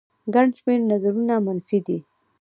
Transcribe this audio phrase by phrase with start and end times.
[0.33, 1.97] ګڼ شمېر نظرونه منفي دي